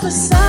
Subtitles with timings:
[0.00, 0.39] the sun.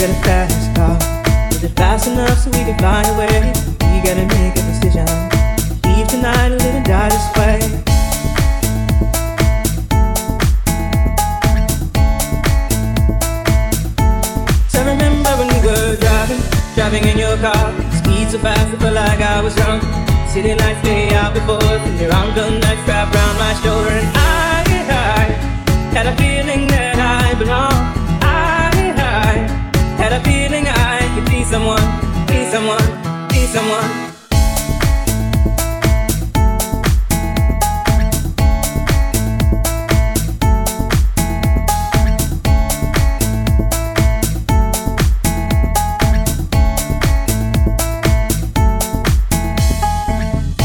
[0.00, 0.96] got a fast car.
[1.50, 3.52] Is it fast enough so we can fly away?
[3.80, 5.06] We gotta make a decision.
[5.84, 7.60] Leave tonight or live and die this way.
[14.68, 16.42] So I remember when we were driving,
[16.74, 17.72] driving in your car.
[17.96, 19.82] Speed so fast it felt like I was drunk.
[20.28, 24.08] City lights day out before, and your arm gun nights wrapped around my shoulder, and
[24.14, 25.24] I, I
[25.96, 27.95] had a feeling that I belonged.
[31.56, 33.90] someone, be someone, be someone.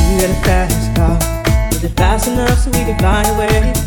[0.09, 1.17] You got a fast car,
[1.71, 3.80] is it fast enough so we can fly away?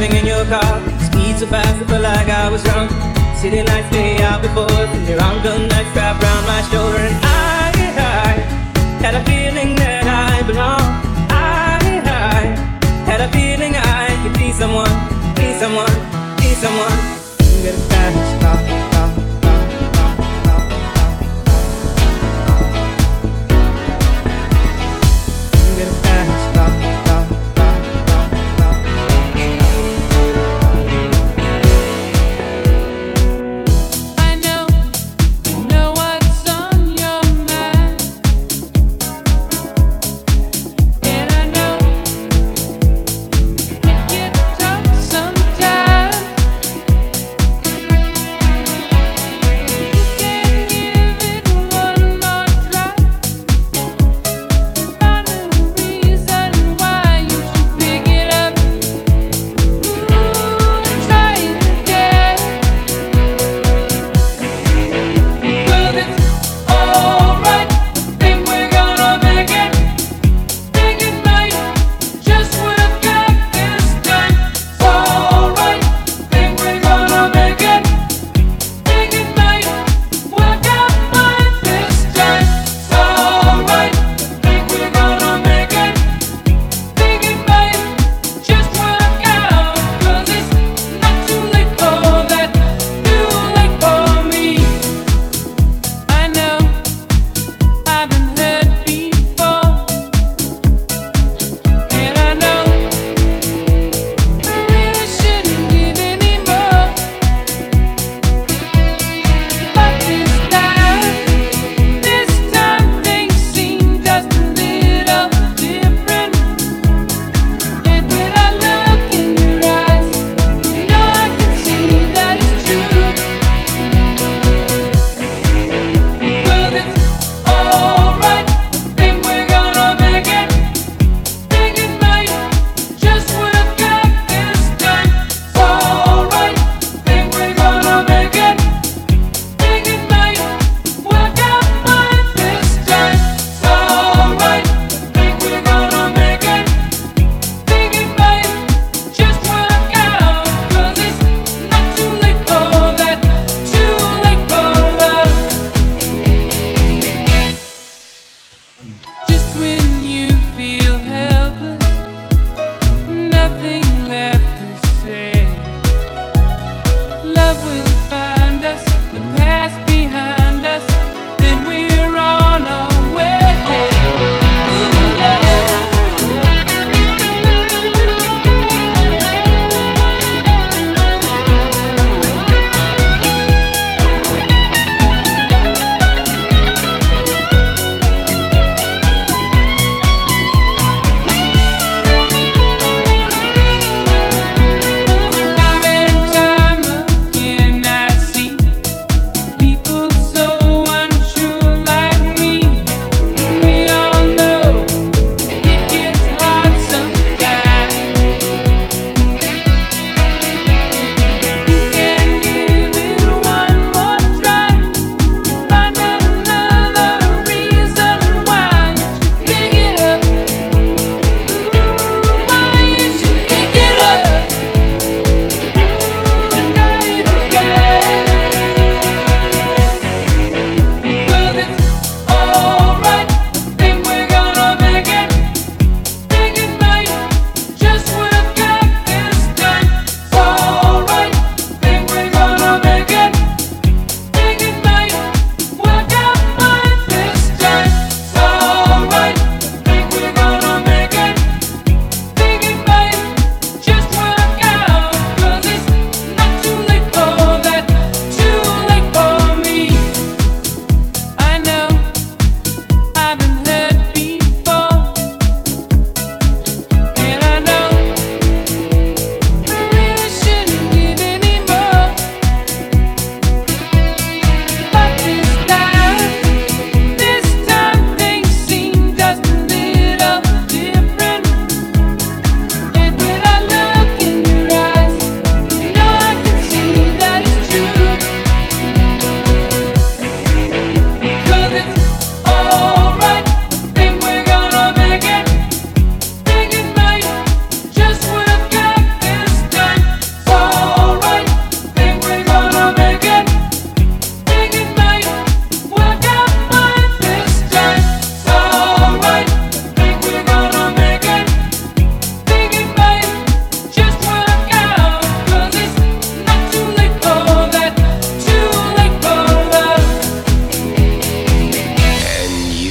[0.00, 0.80] driving in your car.
[1.00, 2.90] Speed so fast, I felt like I was drunk.
[3.36, 6.98] City lights lay out before and your arm gun knife wrapped around my shoulder.
[6.98, 8.32] And I, I
[9.02, 10.79] had a feeling that I belonged.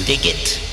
[0.09, 0.68] dig it?